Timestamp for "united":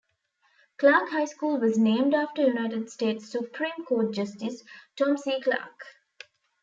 2.47-2.89